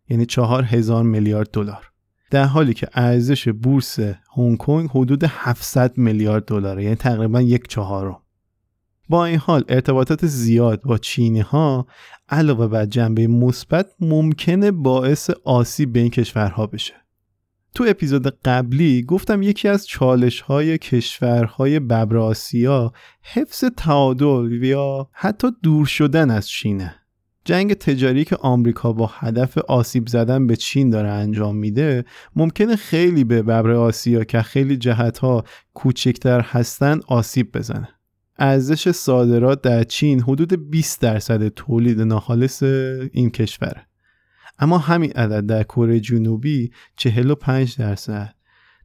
یعنی 0.09 0.25
4000 0.25 1.03
میلیارد 1.03 1.49
دلار. 1.51 1.91
در 2.31 2.43
حالی 2.43 2.73
که 2.73 2.87
ارزش 2.93 3.47
بورس 3.47 3.99
هنگ 4.37 4.57
کنگ 4.57 4.89
حدود 4.89 5.23
700 5.23 5.97
میلیارد 5.97 6.45
دلاره 6.45 6.83
یعنی 6.83 6.95
تقریبا 6.95 7.41
یک 7.41 7.67
چهارم. 7.67 8.21
با 9.09 9.25
این 9.25 9.37
حال 9.37 9.63
ارتباطات 9.69 10.25
زیاد 10.25 10.81
با 10.81 10.97
چینی 10.97 11.39
ها 11.39 11.87
علاوه 12.29 12.67
بر 12.67 12.85
جنبه 12.85 13.27
مثبت 13.27 13.87
ممکنه 13.99 14.71
باعث 14.71 15.29
آسیب 15.43 15.93
به 15.93 15.99
این 15.99 16.09
کشورها 16.09 16.67
بشه. 16.67 16.93
تو 17.75 17.85
اپیزود 17.87 18.27
قبلی 18.27 19.03
گفتم 19.03 19.41
یکی 19.41 19.67
از 19.67 19.87
چالش 19.87 20.41
های 20.41 20.77
کشورهای 20.77 21.79
ببر 21.79 22.17
آسیا 22.17 22.93
حفظ 23.21 23.63
تعادل 23.77 24.63
یا 24.63 25.09
حتی 25.11 25.47
دور 25.63 25.85
شدن 25.85 26.31
از 26.31 26.49
چینه. 26.49 26.95
جنگ 27.47 27.73
تجاری 27.73 28.25
که 28.25 28.35
آمریکا 28.35 28.93
با 28.93 29.11
هدف 29.13 29.57
آسیب 29.57 30.07
زدن 30.07 30.47
به 30.47 30.55
چین 30.55 30.89
داره 30.89 31.09
انجام 31.09 31.55
میده 31.55 32.05
ممکنه 32.35 32.75
خیلی 32.75 33.23
به 33.23 33.41
ببر 33.41 33.71
آسیا 33.71 34.23
که 34.23 34.41
خیلی 34.41 34.77
جهتها 34.77 35.43
کوچکتر 35.73 36.41
هستن 36.41 36.99
آسیب 37.07 37.57
بزنه. 37.57 37.89
ارزش 38.39 38.91
صادرات 38.91 39.61
در 39.61 39.83
چین 39.83 40.21
حدود 40.21 40.69
20 40.69 41.01
درصد 41.01 41.47
تولید 41.47 42.01
ناخالص 42.01 42.63
این 43.11 43.29
کشوره. 43.29 43.87
اما 44.59 44.77
همین 44.77 45.11
عدد 45.11 45.45
در 45.45 45.63
کره 45.63 45.99
جنوبی 45.99 46.71
45 46.95 47.77
درصد 47.77 48.35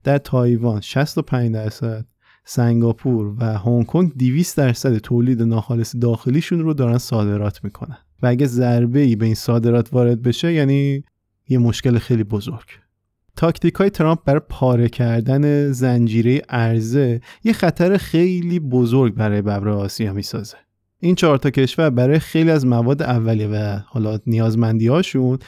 در 0.04 0.18
تایوان 0.18 0.80
65 0.80 1.54
درصد 1.54 2.06
سنگاپور 2.44 3.34
و 3.38 3.58
هنگ 3.58 3.86
کنگ 3.86 4.12
200 4.16 4.56
درصد 4.56 4.98
تولید 4.98 5.42
ناخالص 5.42 5.96
داخلیشون 6.00 6.60
رو 6.60 6.74
دارن 6.74 6.98
صادرات 6.98 7.64
می‌کنن. 7.64 7.98
و 8.22 8.26
اگه 8.26 8.46
ضربه 8.46 9.00
ای 9.00 9.16
به 9.16 9.26
این 9.26 9.34
صادرات 9.34 9.92
وارد 9.92 10.22
بشه 10.22 10.52
یعنی 10.52 11.04
یه 11.48 11.58
مشکل 11.58 11.98
خیلی 11.98 12.24
بزرگ. 12.24 12.66
تاکتیک 13.36 13.74
های 13.74 13.90
ترامپ 13.90 14.24
برای 14.24 14.40
پاره 14.48 14.88
کردن 14.88 15.72
زنجیره 15.72 16.42
ارزه 16.48 17.20
یه 17.44 17.52
خطر 17.52 17.96
خیلی 17.96 18.60
بزرگ 18.60 19.14
برای 19.14 19.42
ببر 19.42 19.68
آسیا 19.68 20.12
می‌سازه. 20.12 20.56
این 20.98 21.14
چهار 21.14 21.38
تا 21.38 21.50
کشور 21.50 21.90
برای 21.90 22.18
خیلی 22.18 22.50
از 22.50 22.66
مواد 22.66 23.02
اولیه 23.02 23.48
و 23.48 23.78
حالا 23.86 24.18
نیازمندی 24.26 24.86
هاشون 24.86 25.38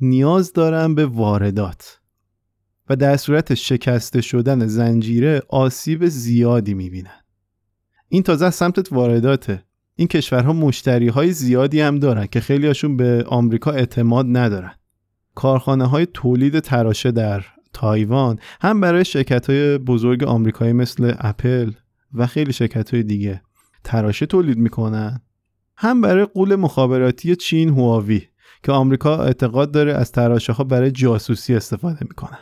نیاز 0.00 0.52
دارن 0.52 0.94
به 0.94 1.06
واردات. 1.06 2.00
و 2.88 2.96
در 2.96 3.16
صورت 3.16 3.54
شکسته 3.54 4.20
شدن 4.20 4.66
زنجیره 4.66 5.42
آسیب 5.48 6.06
زیادی 6.06 6.74
می‌بینن. 6.74 7.20
این 8.08 8.22
تازه 8.22 8.50
سمت 8.50 8.92
وارداته. 8.92 9.64
این 9.96 10.08
کشورها 10.08 10.52
مشتری 10.52 11.08
های 11.08 11.32
زیادی 11.32 11.80
هم 11.80 11.98
دارن 11.98 12.26
که 12.26 12.40
خیلی 12.40 12.66
هاشون 12.66 12.96
به 12.96 13.24
آمریکا 13.28 13.70
اعتماد 13.70 14.26
ندارن. 14.28 14.72
کارخانه 15.34 15.86
های 15.86 16.06
تولید 16.06 16.58
تراشه 16.58 17.10
در 17.10 17.44
تایوان 17.72 18.38
هم 18.60 18.80
برای 18.80 19.04
شرکت 19.04 19.50
های 19.50 19.78
بزرگ 19.78 20.24
آمریکایی 20.24 20.72
مثل 20.72 21.14
اپل 21.18 21.72
و 22.14 22.26
خیلی 22.26 22.52
شرکت 22.52 22.94
های 22.94 23.02
دیگه 23.02 23.42
تراشه 23.84 24.26
تولید 24.26 24.58
می‌کنن. 24.58 25.20
هم 25.76 26.00
برای 26.00 26.24
قول 26.24 26.54
مخابراتی 26.54 27.36
چین 27.36 27.68
هواوی 27.68 28.22
که 28.62 28.72
آمریکا 28.72 29.16
اعتقاد 29.24 29.70
داره 29.70 29.92
از 29.92 30.12
تراشه 30.12 30.52
ها 30.52 30.64
برای 30.64 30.90
جاسوسی 30.90 31.54
استفاده 31.54 31.98
می‌کنن. 32.00 32.38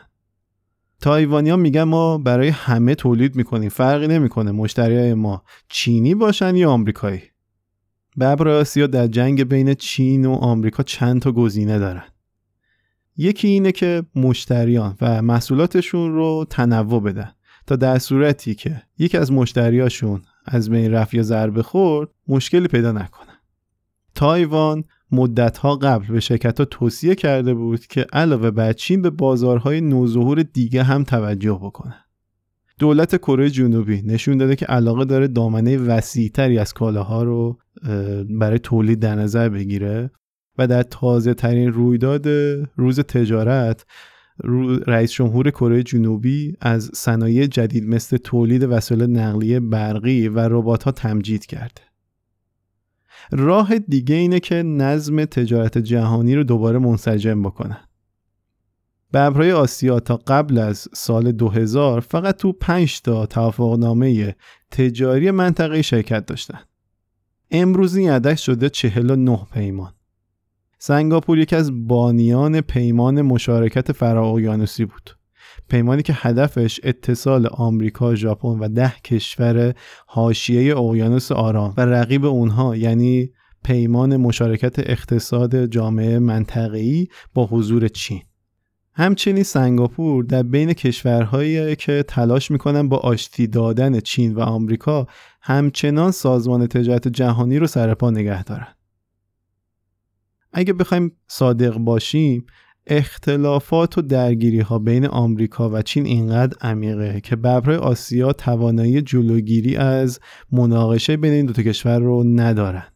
تایوانیا 1.00 1.56
میگن 1.56 1.82
ما 1.82 2.18
برای 2.18 2.48
همه 2.48 2.94
تولید 2.94 3.36
می‌کنیم 3.36 3.68
فرقی 3.68 4.06
نمی‌کنه 4.06 4.52
مشتری 4.52 4.96
های 4.96 5.14
ما 5.14 5.42
چینی 5.68 6.14
باشن 6.14 6.56
یا 6.56 6.70
آمریکایی. 6.70 7.22
ببر 8.20 8.48
آسیا 8.48 8.86
در 8.86 9.06
جنگ 9.06 9.44
بین 9.44 9.74
چین 9.74 10.26
و 10.26 10.32
آمریکا 10.32 10.82
چند 10.82 11.22
تا 11.22 11.32
گزینه 11.32 11.78
دارن. 11.78 12.04
یکی 13.16 13.48
اینه 13.48 13.72
که 13.72 14.02
مشتریان 14.14 14.96
و 15.00 15.22
محصولاتشون 15.22 16.14
رو 16.14 16.46
تنوع 16.50 17.02
بدن. 17.02 17.32
تا 17.66 17.76
در 17.76 17.98
صورتی 17.98 18.54
که 18.54 18.82
یکی 18.98 19.18
از 19.18 19.32
مشتریاشون 19.32 20.22
از 20.46 20.70
بین 20.70 20.92
رفت 20.92 21.14
یا 21.14 21.22
ضربه 21.22 21.62
خورد 21.62 22.08
مشکلی 22.28 22.68
پیدا 22.68 22.92
نکنن. 22.92 23.36
تایوان 24.14 24.84
مدتها 25.12 25.76
قبل 25.76 26.06
به 26.06 26.20
شرکت 26.20 26.58
ها 26.58 26.64
توصیه 26.64 27.14
کرده 27.14 27.54
بود 27.54 27.86
که 27.86 28.06
علاوه 28.12 28.50
بر 28.50 28.72
چین 28.72 29.02
به 29.02 29.10
بازارهای 29.10 29.80
نوظهور 29.80 30.42
دیگه 30.42 30.82
هم 30.82 31.04
توجه 31.04 31.60
بکنه. 31.62 31.96
دولت 32.80 33.16
کره 33.16 33.50
جنوبی 33.50 34.02
نشون 34.02 34.38
داده 34.38 34.56
که 34.56 34.66
علاقه 34.66 35.04
داره 35.04 35.28
دامنه 35.28 35.78
وسیعتری 35.78 36.58
از 36.58 36.72
کالاها 36.72 37.22
رو 37.22 37.58
برای 38.30 38.58
تولید 38.58 38.98
در 38.98 39.14
نظر 39.14 39.48
بگیره 39.48 40.10
و 40.58 40.66
در 40.66 40.82
تازه 40.82 41.34
ترین 41.34 41.72
رویداد 41.72 42.28
روز 42.76 43.00
تجارت 43.00 43.86
رئیس 44.86 45.12
جمهور 45.12 45.50
کره 45.50 45.82
جنوبی 45.82 46.56
از 46.60 46.90
صنایع 46.94 47.46
جدید 47.46 47.84
مثل 47.84 48.16
تولید 48.16 48.62
وسایل 48.62 49.02
نقلیه 49.02 49.60
برقی 49.60 50.28
و 50.28 50.38
ربات 50.38 50.82
ها 50.82 50.92
تمجید 50.92 51.46
کرده. 51.46 51.82
راه 53.32 53.78
دیگه 53.78 54.14
اینه 54.14 54.40
که 54.40 54.54
نظم 54.62 55.24
تجارت 55.24 55.78
جهانی 55.78 56.34
رو 56.34 56.44
دوباره 56.44 56.78
منسجم 56.78 57.42
بکنن. 57.42 57.89
ببرهای 59.12 59.52
آسیا 59.52 60.00
تا 60.00 60.16
قبل 60.16 60.58
از 60.58 60.88
سال 60.94 61.32
2000 61.32 62.00
فقط 62.00 62.36
تو 62.36 62.52
5 62.52 63.02
تا 63.02 63.26
توافقنامه 63.26 64.36
تجاری 64.70 65.30
منطقه 65.30 65.82
شرکت 65.82 66.26
داشتن. 66.26 66.58
امروز 67.50 67.96
این 67.96 68.10
عدد 68.10 68.36
شده 68.36 68.68
49 68.68 69.46
پیمان. 69.52 69.92
سنگاپور 70.78 71.38
یکی 71.38 71.56
از 71.56 71.88
بانیان 71.88 72.60
پیمان 72.60 73.22
مشارکت 73.22 73.92
فرااقیانوسی 73.92 74.84
بود. 74.84 75.10
پیمانی 75.68 76.02
که 76.02 76.12
هدفش 76.16 76.80
اتصال 76.82 77.46
آمریکا، 77.46 78.14
ژاپن 78.14 78.48
و 78.48 78.68
ده 78.68 78.92
کشور 79.04 79.74
حاشیه 80.06 80.76
اقیانوس 80.76 81.32
آرام 81.32 81.74
و 81.76 81.80
رقیب 81.80 82.24
اونها 82.24 82.76
یعنی 82.76 83.30
پیمان 83.64 84.16
مشارکت 84.16 84.78
اقتصاد 84.78 85.66
جامعه 85.66 86.18
منطقه‌ای 86.18 87.06
با 87.34 87.46
حضور 87.46 87.88
چین. 87.88 88.22
همچنین 89.00 89.42
سنگاپور 89.42 90.24
در 90.24 90.42
بین 90.42 90.72
کشورهایی 90.72 91.76
که 91.76 92.04
تلاش 92.08 92.50
می‌کنن 92.50 92.88
با 92.88 92.96
آشتی 92.96 93.46
دادن 93.46 94.00
چین 94.00 94.34
و 94.34 94.40
آمریکا 94.40 95.06
همچنان 95.42 96.10
سازمان 96.10 96.66
تجارت 96.66 97.08
جهانی 97.08 97.58
رو 97.58 97.66
سرپا 97.66 98.10
نگه 98.10 98.44
دارن. 98.44 98.66
اگه 100.52 100.72
بخوایم 100.72 101.12
صادق 101.28 101.78
باشیم 101.78 102.46
اختلافات 102.86 103.98
و 103.98 104.02
درگیری 104.02 104.60
ها 104.60 104.78
بین 104.78 105.06
آمریکا 105.06 105.70
و 105.70 105.82
چین 105.82 106.06
اینقدر 106.06 106.56
عمیقه 106.60 107.20
که 107.20 107.36
ببرهای 107.36 107.76
آسیا 107.76 108.32
توانایی 108.32 109.02
جلوگیری 109.02 109.76
از 109.76 110.20
مناقشه 110.52 111.16
بین 111.16 111.32
این 111.32 111.46
دو 111.46 111.62
کشور 111.62 111.98
رو 111.98 112.24
ندارن. 112.26 112.86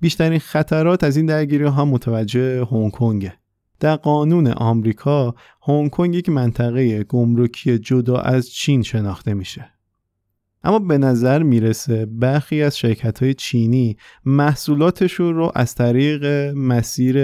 بیشترین 0.00 0.38
خطرات 0.38 1.04
از 1.04 1.16
این 1.16 1.26
درگیری 1.26 1.64
ها 1.64 1.84
متوجه 1.84 2.64
هنگ 2.64 2.90
کنگه. 2.92 3.32
در 3.80 3.96
قانون 3.96 4.46
آمریکا 4.46 5.34
هنگ 5.62 5.90
کنگ 5.90 6.14
یک 6.14 6.28
منطقه 6.28 7.04
گمرکی 7.04 7.78
جدا 7.78 8.16
از 8.16 8.50
چین 8.50 8.82
شناخته 8.82 9.34
میشه. 9.34 9.76
اما 10.66 10.78
به 10.78 10.98
نظر 10.98 11.42
می‌رسه 11.42 12.06
برخی 12.06 12.62
از 12.62 12.78
شرکت 12.78 13.22
های 13.22 13.34
چینی 13.34 13.96
محصولاتشون 14.24 15.34
رو 15.34 15.52
از 15.54 15.74
طریق 15.74 16.24
مسیر 16.56 17.18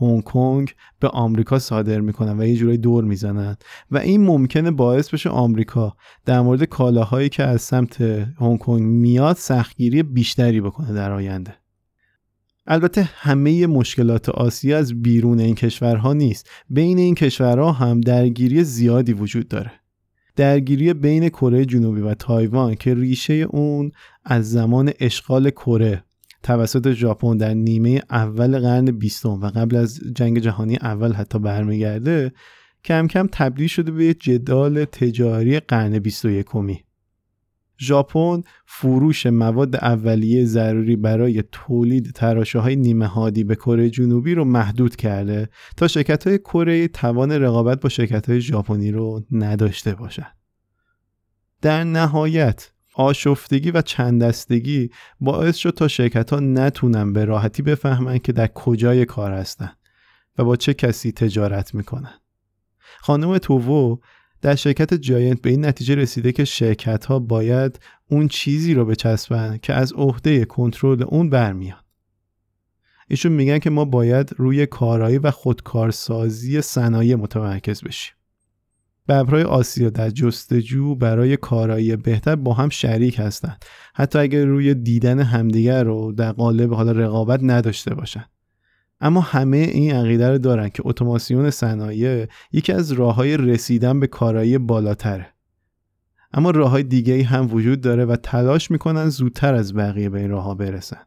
هنگ 0.00 0.22
کنگ 0.24 0.74
به 1.00 1.08
آمریکا 1.08 1.58
صادر 1.58 2.00
می‌کنن 2.00 2.40
و 2.40 2.44
یه 2.44 2.56
جورایی 2.56 2.78
دور 2.78 3.04
می‌زنن 3.04 3.56
و 3.90 3.98
این 3.98 4.24
ممکنه 4.26 4.70
باعث 4.70 5.10
بشه 5.10 5.30
آمریکا 5.30 5.96
در 6.24 6.40
مورد 6.40 6.64
کالاهایی 6.64 7.28
که 7.28 7.42
از 7.42 7.62
سمت 7.62 8.00
هنگ 8.40 8.58
کنگ 8.58 8.82
میاد 8.82 9.36
سختگیری 9.36 10.02
بیشتری 10.02 10.60
بکنه 10.60 10.92
در 10.92 11.12
آینده 11.12 11.54
البته 12.66 13.02
همه 13.02 13.66
مشکلات 13.66 14.28
آسیا 14.28 14.78
از 14.78 15.02
بیرون 15.02 15.40
این 15.40 15.54
کشورها 15.54 16.12
نیست. 16.12 16.50
بین 16.70 16.98
این 16.98 17.14
کشورها 17.14 17.72
هم 17.72 18.00
درگیری 18.00 18.64
زیادی 18.64 19.12
وجود 19.12 19.48
داره. 19.48 19.72
درگیری 20.36 20.94
بین 20.94 21.28
کره 21.28 21.64
جنوبی 21.64 22.00
و 22.00 22.14
تایوان 22.14 22.74
که 22.74 22.94
ریشه 22.94 23.34
اون 23.34 23.92
از 24.24 24.50
زمان 24.50 24.92
اشغال 25.00 25.50
کره 25.50 26.04
توسط 26.42 26.92
ژاپن 26.92 27.36
در 27.36 27.54
نیمه 27.54 28.02
اول 28.10 28.58
قرن 28.58 28.84
بیستم 28.84 29.42
و 29.42 29.46
قبل 29.46 29.76
از 29.76 30.00
جنگ 30.14 30.38
جهانی 30.38 30.76
اول 30.76 31.12
حتی 31.12 31.38
برمیگرده 31.38 32.32
کم 32.84 33.06
کم 33.06 33.28
تبدیل 33.32 33.66
شده 33.66 33.90
به 33.90 34.14
جدال 34.14 34.84
تجاری 34.84 35.60
قرن 35.60 35.98
21 35.98 36.46
ژاپن 37.78 38.42
فروش 38.66 39.26
مواد 39.26 39.76
اولیه 39.76 40.44
ضروری 40.44 40.96
برای 40.96 41.44
تولید 41.52 42.12
تراشه 42.12 42.58
های 42.58 42.76
نیمه 42.76 43.06
هادی 43.06 43.44
به 43.44 43.54
کره 43.54 43.90
جنوبی 43.90 44.34
رو 44.34 44.44
محدود 44.44 44.96
کرده 44.96 45.48
تا 45.76 45.88
شرکت 45.88 46.26
های 46.26 46.38
کره 46.38 46.88
توان 46.88 47.32
رقابت 47.32 47.80
با 47.80 47.88
شرکت 47.88 48.30
های 48.30 48.40
ژاپنی 48.40 48.90
رو 48.90 49.24
نداشته 49.30 49.94
باشند. 49.94 50.36
در 51.62 51.84
نهایت 51.84 52.70
آشفتگی 52.94 53.70
و 53.70 53.82
چندستگی 53.82 54.90
باعث 55.20 55.56
شد 55.56 55.70
تا 55.70 55.88
شرکت 55.88 56.32
ها 56.32 56.40
نتونن 56.40 57.12
به 57.12 57.24
راحتی 57.24 57.62
بفهمن 57.62 58.18
که 58.18 58.32
در 58.32 58.46
کجای 58.46 59.04
کار 59.04 59.32
هستن 59.32 59.72
و 60.38 60.44
با 60.44 60.56
چه 60.56 60.74
کسی 60.74 61.12
تجارت 61.12 61.74
می‌کنن. 61.74 62.14
خانم 63.00 63.38
توو 63.38 63.98
در 64.44 64.54
شرکت 64.54 64.94
جاینت 64.94 65.42
به 65.42 65.50
این 65.50 65.64
نتیجه 65.64 65.94
رسیده 65.94 66.32
که 66.32 66.44
شرکت 66.44 67.04
ها 67.04 67.18
باید 67.18 67.78
اون 68.10 68.28
چیزی 68.28 68.74
رو 68.74 68.84
بچسبن 68.84 69.58
که 69.62 69.74
از 69.74 69.92
عهده 69.92 70.44
کنترل 70.44 71.02
اون 71.02 71.30
برمیاد. 71.30 71.84
ایشون 73.08 73.32
میگن 73.32 73.58
که 73.58 73.70
ما 73.70 73.84
باید 73.84 74.30
روی 74.36 74.66
کارایی 74.66 75.18
و 75.18 75.30
خودکارسازی 75.30 76.60
صنایع 76.60 77.14
متمرکز 77.14 77.82
بشیم. 77.82 78.14
ببرهای 79.08 79.42
آسیا 79.42 79.90
در 79.90 80.10
جستجو 80.10 80.94
برای 80.94 81.36
کارایی 81.36 81.96
بهتر 81.96 82.36
با 82.36 82.54
هم 82.54 82.68
شریک 82.68 83.18
هستند 83.18 83.64
حتی 83.94 84.18
اگر 84.18 84.44
روی 84.44 84.74
دیدن 84.74 85.20
همدیگر 85.20 85.84
رو 85.84 86.12
در 86.12 86.32
قالب 86.32 86.74
حالا 86.74 86.92
رقابت 86.92 87.40
نداشته 87.42 87.94
باشند 87.94 88.30
اما 89.00 89.20
همه 89.20 89.56
این 89.56 89.92
عقیده 89.92 90.30
رو 90.30 90.38
دارن 90.38 90.68
که 90.68 90.82
اتوماسیون 90.86 91.50
صنایع 91.50 92.26
یکی 92.52 92.72
از 92.72 92.92
راه 92.92 93.14
های 93.14 93.36
رسیدن 93.36 94.00
به 94.00 94.06
کارایی 94.06 94.58
بالاتره 94.58 95.34
اما 96.32 96.50
راه 96.50 96.70
های 96.70 96.82
دیگه 96.82 97.24
هم 97.24 97.54
وجود 97.54 97.80
داره 97.80 98.04
و 98.04 98.16
تلاش 98.16 98.70
می‌کنن 98.70 99.08
زودتر 99.08 99.54
از 99.54 99.74
بقیه 99.74 100.08
به 100.08 100.20
این 100.20 100.30
راه 100.30 100.44
ها 100.44 100.54
برسن. 100.54 101.02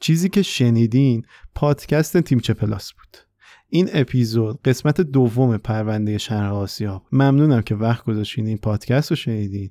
چیزی 0.00 0.28
که 0.28 0.42
شنیدین 0.42 1.26
پادکست 1.54 2.20
تیمچه 2.20 2.54
Plus 2.54 2.92
بود. 2.92 3.16
این 3.68 3.88
اپیزود 3.92 4.62
قسمت 4.62 5.00
دوم 5.00 5.56
پرونده 5.56 6.18
شرق 6.18 6.54
آسیا. 6.54 7.02
ممنونم 7.12 7.62
که 7.62 7.74
وقت 7.74 8.04
گذاشتین 8.04 8.46
این 8.46 8.58
پادکست 8.58 9.10
رو 9.10 9.16
شنیدین. 9.16 9.70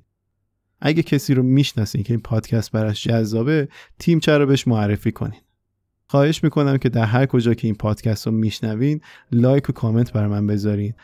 اگه 0.80 1.02
کسی 1.02 1.34
رو 1.34 1.42
می‌شناسین 1.42 2.02
که 2.02 2.12
این 2.12 2.20
پادکست 2.20 2.72
براش 2.72 3.04
جذابه 3.08 3.68
تیمچه 3.98 4.20
رو 4.20 4.46
بهش 4.46 4.68
معرفی 4.68 5.12
کنین. 5.12 5.40
خواهش 6.06 6.44
می‌کنم 6.44 6.78
که 6.78 6.88
در 6.88 7.04
هر 7.04 7.26
کجا 7.26 7.54
که 7.54 7.66
این 7.66 7.74
پادکست 7.74 8.26
رو 8.26 8.32
میشنوین 8.32 9.00
like 9.32 9.70
و 9.70 9.72
کامنت 9.72 10.12
برا 10.12 10.26
من 10.26 10.46
بذارین. 10.46 10.94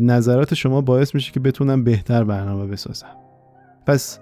نظرات 0.00 0.54
شما 0.54 0.80
باعث 0.80 1.14
میشه 1.14 1.32
که 1.32 1.40
بتونم 1.40 1.84
بهتر 1.84 2.24
برنامه 2.24 2.66
بسازم. 2.66 3.16
پس 3.86 4.18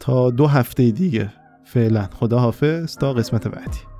تا 0.00 0.30
دو 0.30 0.46
هفته 0.46 0.90
دیگه 0.90 1.32
فعلا. 1.64 2.08
خدا 2.12 2.38
حافظ 2.38 2.96
تا 2.96 3.12
قسمت 3.12 3.48
بعدی. 3.48 3.91